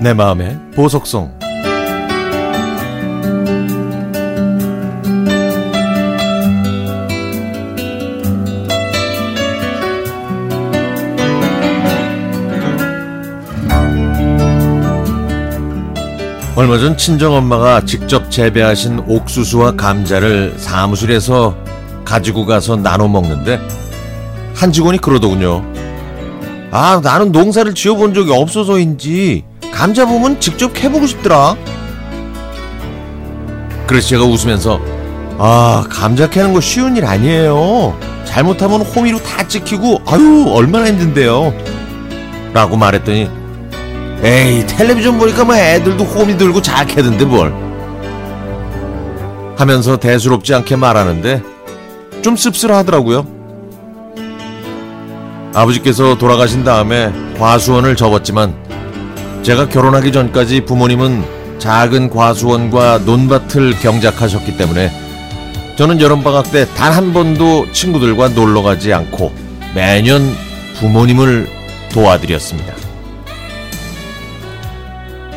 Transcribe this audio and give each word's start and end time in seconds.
내 0.00 0.14
마음의 0.14 0.56
보석성 0.76 1.38
얼마 16.54 16.78
전 16.78 16.96
친정엄마가 16.96 17.84
직접 17.84 18.30
재배하신 18.30 19.00
옥수수와 19.06 19.72
감자를 19.72 20.54
사무실에서 20.58 21.56
가지고 22.04 22.46
가서 22.46 22.76
나눠 22.76 23.08
먹는데 23.08 23.60
한 24.54 24.72
직원이 24.72 24.98
그러더군요. 24.98 25.64
아, 26.70 27.00
나는 27.02 27.32
농사를 27.32 27.74
지어본 27.74 28.14
적이 28.14 28.32
없어서인지 28.32 29.44
감자 29.78 30.04
보면 30.04 30.40
직접 30.40 30.76
해보고 30.76 31.06
싶더라. 31.06 31.56
그래서 33.86 34.08
제가 34.08 34.24
웃으면서 34.24 34.80
아, 35.38 35.84
감자 35.88 36.28
캐는 36.28 36.52
거 36.52 36.60
쉬운 36.60 36.96
일 36.96 37.04
아니에요. 37.04 37.96
잘못하면 38.24 38.80
호미로 38.80 39.22
다 39.22 39.46
찍히고 39.46 40.02
아유, 40.04 40.46
얼마나 40.48 40.88
힘든데요. 40.88 41.54
라고 42.52 42.76
말했더니 42.76 43.30
에이 44.24 44.66
텔레비전 44.66 45.16
보니까 45.16 45.44
뭐 45.44 45.54
애들도 45.54 46.02
호미 46.02 46.36
들고 46.36 46.60
자캐던데 46.60 47.24
뭘 47.24 47.54
하면서 49.56 49.96
대수롭지 49.96 50.54
않게 50.54 50.74
말하는데 50.74 51.40
좀 52.22 52.34
씁쓸하더라고요 52.34 53.24
아버지께서 55.54 56.18
돌아가신 56.18 56.64
다음에 56.64 57.12
과수원을 57.38 57.94
접었지만 57.94 58.67
제가 59.48 59.66
결혼하기 59.70 60.12
전까지 60.12 60.66
부모님은 60.66 61.24
작은 61.58 62.10
과수원과 62.10 62.98
논밭을 63.06 63.78
경작하셨기 63.80 64.58
때문에 64.58 64.92
저는 65.78 66.02
여름방학 66.02 66.52
때 66.52 66.66
단 66.74 66.92
한 66.92 67.14
번도 67.14 67.72
친구들과 67.72 68.28
놀러 68.28 68.60
가지 68.60 68.92
않고 68.92 69.32
매년 69.74 70.34
부모님을 70.78 71.48
도와드렸습니다. 71.90 72.74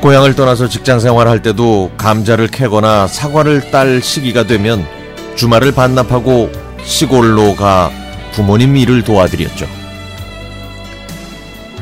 고향을 0.02 0.36
떠나서 0.36 0.68
직장 0.68 1.00
생활할 1.00 1.42
때도 1.42 1.92
감자를 1.96 2.50
캐거나 2.50 3.08
사과를 3.08 3.72
딸 3.72 4.02
시기가 4.02 4.44
되면 4.44 4.86
주말을 5.38 5.72
반납하고 5.72 6.52
시골로 6.84 7.56
가 7.56 7.90
부모님 8.34 8.76
일을 8.76 9.06
도와드렸죠. 9.06 9.68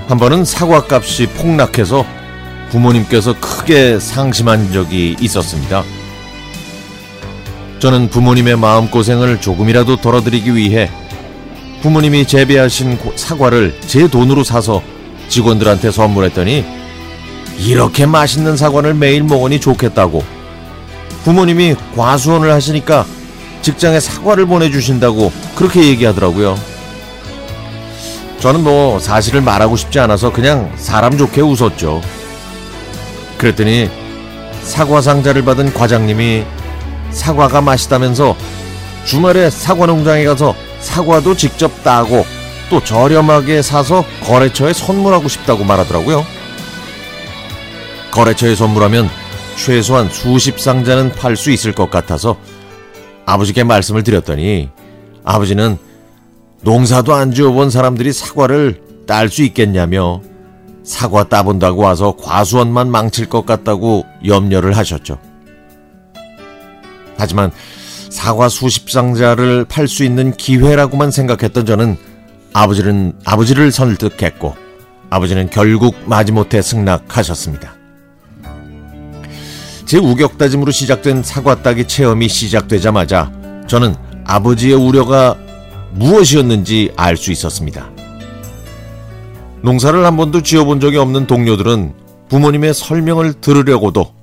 한 0.07 0.19
번은 0.19 0.45
사과 0.45 0.85
값이 0.87 1.25
폭락해서 1.29 2.18
부모님께서 2.71 3.35
크게 3.39 3.99
상심한 3.99 4.71
적이 4.71 5.15
있었습니다. 5.19 5.83
저는 7.79 8.09
부모님의 8.09 8.57
마음고생을 8.57 9.41
조금이라도 9.41 9.97
덜어드리기 9.97 10.55
위해 10.55 10.89
부모님이 11.81 12.25
재배하신 12.27 12.99
사과를 13.15 13.79
제 13.87 14.07
돈으로 14.07 14.43
사서 14.43 14.83
직원들한테 15.29 15.91
선물했더니 15.91 16.65
이렇게 17.59 18.05
맛있는 18.05 18.57
사과를 18.57 18.93
매일 18.93 19.23
먹으니 19.23 19.59
좋겠다고 19.59 20.23
부모님이 21.23 21.75
과수원을 21.95 22.51
하시니까 22.51 23.05
직장에 23.61 23.99
사과를 23.99 24.45
보내주신다고 24.45 25.31
그렇게 25.55 25.85
얘기하더라고요. 25.85 26.57
저는 28.39 28.63
뭐 28.63 28.99
사실을 28.99 29.41
말하고 29.41 29.75
싶지 29.75 29.99
않아서 29.99 30.31
그냥 30.31 30.71
사람 30.77 31.17
좋게 31.17 31.41
웃었죠. 31.41 32.01
그랬더니 33.39 33.89
사과 34.61 35.01
상자를 35.01 35.43
받은 35.43 35.73
과장님이 35.73 36.43
사과가 37.11 37.61
맛있다면서 37.61 38.35
주말에 39.05 39.49
사과 39.49 39.87
농장에 39.87 40.25
가서 40.25 40.53
사과도 40.79 41.35
직접 41.35 41.83
따고 41.83 42.25
또 42.69 42.83
저렴하게 42.83 43.63
사서 43.63 44.05
거래처에 44.23 44.73
선물하고 44.73 45.27
싶다고 45.27 45.63
말하더라고요. 45.63 46.23
거래처에 48.11 48.55
선물하면 48.55 49.09
최소한 49.55 50.09
수십 50.09 50.59
상자는 50.59 51.13
팔 51.13 51.35
수 51.35 51.49
있을 51.49 51.71
것 51.71 51.89
같아서 51.89 52.37
아버지께 53.25 53.63
말씀을 53.63 54.03
드렸더니 54.03 54.69
아버지는 55.23 55.77
농사도 56.61 57.13
안 57.13 57.33
지어본 57.33 57.69
사람들이 57.69 58.11
사과를 58.11 58.81
딸 59.07 59.29
수 59.29 59.43
있겠냐며 59.43 60.21
사과 60.89 61.23
따본다고 61.23 61.83
와서 61.83 62.15
과수원만 62.19 62.89
망칠 62.89 63.27
것 63.29 63.45
같다고 63.45 64.07
염려를 64.25 64.75
하셨죠. 64.75 65.19
하지만 67.15 67.51
사과 68.09 68.49
수십 68.49 68.89
상자를 68.89 69.65
팔 69.65 69.87
수 69.87 70.03
있는 70.03 70.31
기회라고만 70.31 71.11
생각했던 71.11 71.67
저는 71.67 71.95
아버지는 72.53 73.13
아버지를 73.23 73.71
설득했고 73.71 74.55
아버지는 75.11 75.51
결국 75.51 75.95
마지못해 76.05 76.63
승낙하셨습니다. 76.63 77.75
제 79.85 79.99
우격다짐으로 79.99 80.71
시작된 80.71 81.21
사과 81.21 81.61
따기 81.61 81.85
체험이 81.85 82.27
시작되자마자 82.27 83.31
저는 83.67 83.95
아버지의 84.25 84.73
우려가 84.73 85.37
무엇이었는지 85.93 86.93
알 86.97 87.15
수 87.15 87.31
있었습니다. 87.31 87.98
농사를 89.61 90.05
한 90.05 90.15
번도 90.15 90.41
지어본 90.41 90.79
적이 90.79 90.97
없는 90.97 91.27
동료들은 91.27 91.93
부모님의 92.29 92.73
설명을 92.73 93.33
들으려고도 93.33 94.13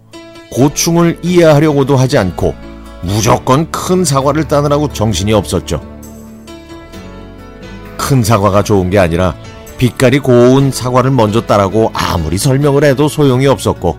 고충을 0.52 1.18
이해하려고도 1.22 1.96
하지 1.96 2.16
않고 2.16 2.54
무조건 3.02 3.70
큰 3.70 4.04
사과를 4.04 4.48
따느라고 4.48 4.92
정신이 4.92 5.32
없었죠. 5.32 5.80
큰 7.98 8.22
사과가 8.22 8.62
좋은 8.62 8.88
게 8.88 8.98
아니라 8.98 9.34
빛깔이 9.78 10.20
고운 10.20 10.70
사과를 10.70 11.10
먼저 11.10 11.42
따라고 11.42 11.90
아무리 11.92 12.38
설명을 12.38 12.84
해도 12.84 13.08
소용이 13.08 13.46
없었고 13.46 13.98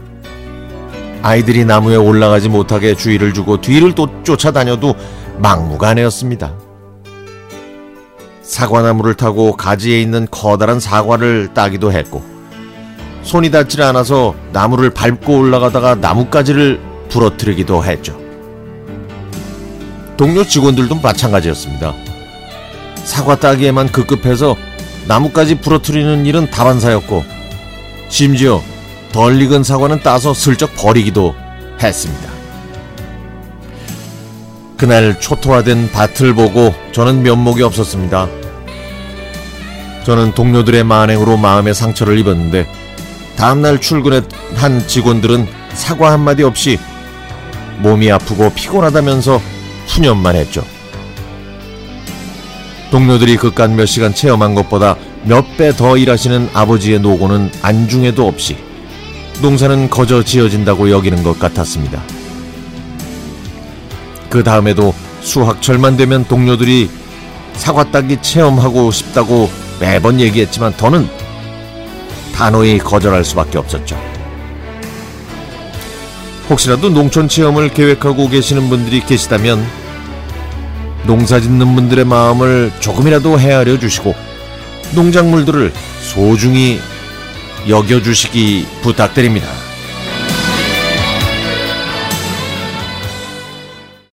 아이들이 1.21 1.65
나무에 1.65 1.97
올라가지 1.97 2.49
못하게 2.49 2.95
주의를 2.95 3.33
주고 3.33 3.61
뒤를 3.61 3.93
또 3.93 4.07
쫓아다녀도 4.23 4.95
막무가내였습니다. 5.37 6.66
사과나무를 8.47 9.13
타고 9.15 9.57
가지에 9.57 10.01
있는 10.01 10.25
커다란 10.31 10.79
사과를 10.79 11.49
따기도 11.53 11.91
했고 11.91 12.23
손이 13.23 13.51
닿질 13.51 13.81
않아서 13.81 14.35
나무를 14.53 14.89
밟고 14.89 15.37
올라가다가 15.37 15.95
나뭇가지를 15.95 16.79
부러뜨리기도 17.09 17.83
했죠. 17.83 18.17
동료 20.15 20.45
직원들도 20.45 20.95
마찬가지였습니다. 20.95 21.93
사과 23.03 23.35
따기에만 23.35 23.91
급급해서 23.91 24.55
나뭇가지 25.07 25.55
부러뜨리는 25.59 26.25
일은 26.25 26.49
다반사였고 26.49 27.23
심지어 28.07 28.61
덜 29.11 29.41
익은 29.41 29.63
사과는 29.63 30.01
따서 30.03 30.33
슬쩍 30.33 30.73
버리기도 30.75 31.35
했습니다. 31.83 32.29
그날 34.77 35.19
초토화된 35.19 35.91
밭을 35.91 36.33
보고 36.33 36.73
저는 36.93 37.23
면목이 37.23 37.61
없었습니다. 37.63 38.36
저는 40.07 40.31
동료들의 40.35 40.85
만행으로 40.85 41.35
마음의 41.35 41.75
상처를 41.75 42.17
입었는데 42.19 42.65
다음날 43.35 43.81
출근한 43.81 44.87
직원들은 44.87 45.45
사과 45.73 46.13
한마디 46.13 46.43
없이 46.43 46.79
몸이 47.79 48.09
아프고 48.09 48.49
피곤하다면서 48.53 49.41
푸념만 49.89 50.37
했죠. 50.37 50.63
동료들이 52.89 53.35
그깟 53.35 53.73
몇 53.73 53.85
시간 53.85 54.15
체험한 54.15 54.55
것보다 54.55 54.95
몇 55.25 55.43
배 55.57 55.73
더 55.73 55.97
일하시는 55.97 56.51
아버지의 56.53 57.01
노고는 57.01 57.51
안중에도 57.61 58.25
없이 58.25 58.55
농사는 59.41 59.89
거저 59.89 60.23
지어진다고 60.23 60.89
여기는 60.89 61.21
것 61.21 61.37
같았습니다. 61.37 62.01
그 64.29 64.41
다음에도 64.41 64.93
수학철만 65.19 65.97
되면 65.97 66.23
동료들이 66.23 66.89
사과 67.55 67.91
따기 67.91 68.21
체험하고 68.21 68.89
싶다고 68.91 69.66
매번 69.79 70.19
얘기했지만 70.19 70.75
더는 70.77 71.07
단호히 72.35 72.77
거절할 72.77 73.23
수밖에 73.23 73.57
없었죠. 73.57 73.99
혹시라도 76.49 76.89
농촌 76.89 77.27
체험을 77.27 77.69
계획하고 77.69 78.29
계시는 78.29 78.69
분들이 78.69 79.01
계시다면 79.01 79.65
농사 81.05 81.39
짓는 81.39 81.75
분들의 81.75 82.05
마음을 82.05 82.71
조금이라도 82.79 83.39
헤아려 83.39 83.79
주시고 83.79 84.13
농작물들을 84.93 85.73
소중히 86.01 86.79
여겨주시기 87.67 88.65
부탁드립니다. 88.81 89.47